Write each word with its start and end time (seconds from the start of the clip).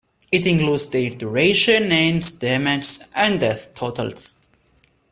It 0.31 0.47
includes 0.47 0.89
their 0.89 1.11
duration, 1.11 1.87
names, 1.89 2.33
damages, 2.33 3.07
and 3.13 3.39
death 3.39 3.75
totals. 3.75 4.43